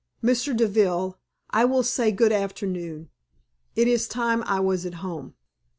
[0.23, 0.57] "Mr.
[0.57, 1.19] Deville,
[1.51, 3.11] I will say good afternoon.
[3.75, 5.35] It is time I was at home."